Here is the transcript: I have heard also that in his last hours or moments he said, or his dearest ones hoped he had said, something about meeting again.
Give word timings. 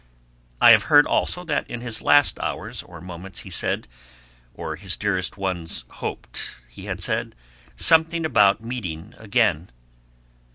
I 0.59 0.71
have 0.71 0.81
heard 0.89 1.05
also 1.05 1.43
that 1.43 1.69
in 1.69 1.81
his 1.81 2.01
last 2.01 2.39
hours 2.39 2.81
or 2.81 3.01
moments 3.01 3.41
he 3.41 3.51
said, 3.51 3.87
or 4.55 4.75
his 4.75 4.97
dearest 4.97 5.37
ones 5.37 5.85
hoped 5.89 6.55
he 6.67 6.85
had 6.85 7.03
said, 7.03 7.35
something 7.75 8.25
about 8.25 8.61
meeting 8.63 9.13
again. 9.19 9.69